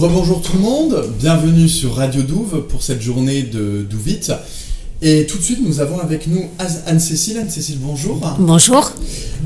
[0.00, 4.32] Rebonjour tout le monde, bienvenue sur Radio Douve pour cette journée de Douvite.
[5.02, 6.48] Et tout de suite, nous avons avec nous
[6.86, 7.36] Anne-Cécile.
[7.36, 8.18] Anne-Cécile, bonjour.
[8.38, 8.92] Bonjour.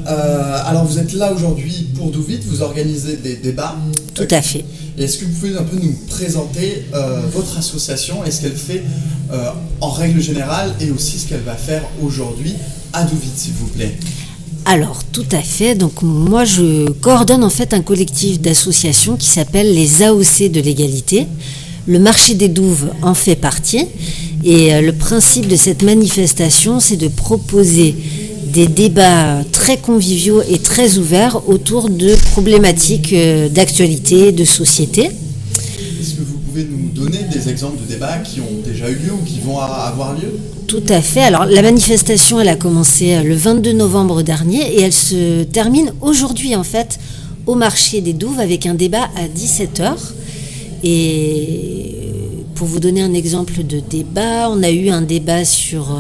[0.07, 3.75] Euh, alors, vous êtes là aujourd'hui pour Douvite, vous organisez des débats.
[4.15, 4.65] Tout à fait.
[4.97, 8.85] Est-ce que vous pouvez un peu nous présenter euh, votre association et ce qu'elle fait
[9.33, 9.51] euh,
[9.81, 12.55] en règle générale et aussi ce qu'elle va faire aujourd'hui
[12.93, 13.99] à Douvite, s'il vous plaît?
[14.67, 15.75] Alors, tout à fait.
[15.75, 21.27] Donc, moi, je coordonne en fait un collectif d'associations qui s'appelle les AOC de l'égalité.
[21.87, 23.87] Le marché des douves en fait partie.
[24.43, 27.95] Et euh, le principe de cette manifestation, c'est de proposer
[28.55, 35.11] des débats très conviviaux et très ouverts autour de problématiques euh, d'actualité, de société.
[37.45, 40.83] Des exemples de débats qui ont déjà eu lieu ou qui vont avoir lieu Tout
[40.89, 41.21] à fait.
[41.21, 45.93] Alors la manifestation, elle a commencé euh, le 22 novembre dernier et elle se termine
[46.01, 46.99] aujourd'hui en fait
[47.47, 49.93] au marché des Douves avec un débat à 17h.
[50.83, 51.95] Et
[52.55, 55.97] pour vous donner un exemple de débat, on a eu un débat sur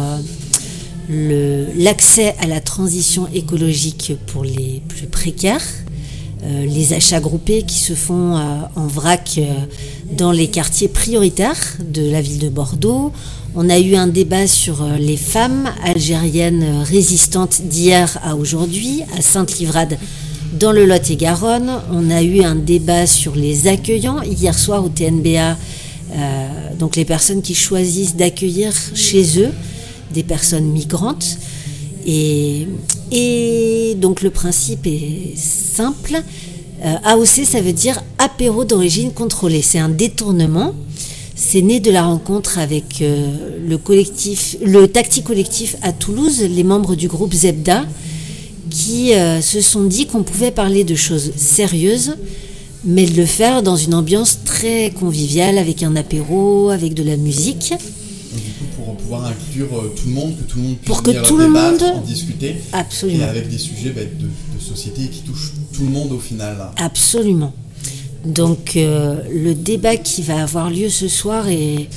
[1.10, 5.64] euh, l'accès à la transition écologique pour les plus précaires,
[6.44, 8.36] euh, les achats groupés qui se font
[8.76, 9.38] en vrac
[10.16, 13.12] dans les quartiers prioritaires de la ville de Bordeaux.
[13.54, 19.98] On a eu un débat sur les femmes algériennes résistantes d'hier à aujourd'hui à Sainte-Livrade
[20.58, 21.70] dans le Lot-et-Garonne.
[21.92, 25.56] On a eu un débat sur les accueillants hier soir au TNBA
[26.12, 29.50] euh, donc les personnes qui choisissent d'accueillir chez eux
[30.12, 31.38] des personnes migrantes.
[32.06, 32.66] Et
[33.96, 36.22] donc le principe est simple.
[36.82, 39.62] Euh, AOC, ça veut dire apéro d'origine contrôlée.
[39.62, 40.74] C'est un détournement.
[41.36, 44.86] C'est né de la rencontre avec euh, le collectif, le
[45.22, 47.84] Collectif à Toulouse, les membres du groupe Zebda,
[48.70, 52.16] qui se sont dit qu'on pouvait parler de choses sérieuses,
[52.84, 57.16] mais de le faire dans une ambiance très conviviale, avec un apéro, avec de la
[57.16, 57.74] musique.
[58.76, 61.36] Pour pouvoir inclure euh, tout le monde, que tout le monde puisse pour que tout
[61.36, 65.82] le monde en discuter, absolument, et avec des sujets bah, de, société qui touchent tout
[65.82, 66.70] le monde au final.
[66.76, 67.52] Absolument.
[68.24, 71.88] Donc euh, le débat qui va avoir lieu ce soir est,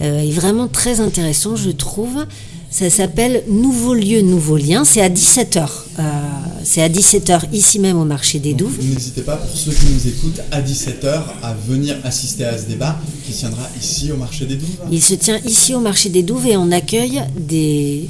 [0.00, 2.26] euh, est vraiment très intéressant, je trouve.
[2.74, 4.84] Ça s'appelle Nouveau lieu, nouveau lien.
[4.84, 5.64] C'est à 17h.
[6.00, 6.02] Euh,
[6.64, 8.76] c'est à 17h ici même au marché des Douves.
[8.82, 12.98] N'hésitez pas, pour ceux qui nous écoutent, à 17h à venir assister à ce débat
[13.24, 14.74] qui tiendra ici au marché des Douves.
[14.90, 18.08] Il se tient ici au marché des Douves et on accueille des,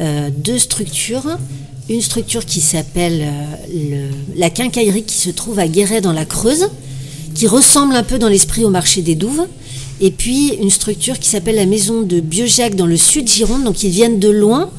[0.00, 1.36] euh, deux structures.
[1.90, 6.70] Une structure qui s'appelle euh, la quincaillerie qui se trouve à Guéret dans la Creuse,
[7.34, 9.46] qui ressemble un peu dans l'esprit au marché des Douves
[10.00, 13.82] et puis une structure qui s'appelle la maison de Biojac dans le sud Gironde, donc
[13.82, 14.70] ils viennent de loin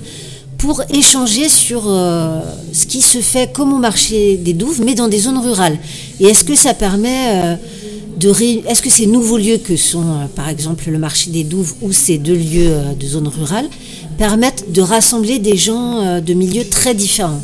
[0.57, 2.41] pour échanger sur euh,
[2.73, 5.77] ce qui se fait comme au marché des Douves, mais dans des zones rurales.
[6.19, 7.55] Et est-ce que ça permet euh,
[8.17, 8.29] de
[8.69, 11.93] est-ce que ces nouveaux lieux que sont euh, par exemple le marché des Douves ou
[11.93, 13.69] ces deux lieux de zones rurales
[14.17, 17.41] permettent de rassembler des gens de milieux très différents?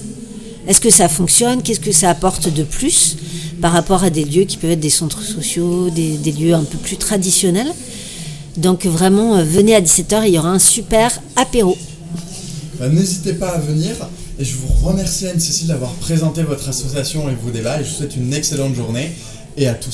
[0.68, 1.62] Est-ce que ça fonctionne?
[1.62, 3.16] Qu'est-ce que ça apporte de plus?
[3.62, 6.78] Par rapport à des lieux qui peuvent être des centres sociaux, des, lieux un peu
[6.78, 7.72] plus traditionnels.
[8.58, 11.78] Donc vraiment, euh, venez à 17h, il y aura un super apéro.
[12.80, 13.96] Bah, n'hésitez pas à venir.
[14.38, 17.80] Et je vous remercie Anne-Cécile d'avoir présenté votre association et vos débats.
[17.80, 19.12] Et je vous souhaite une excellente journée.
[19.58, 19.92] Et à tous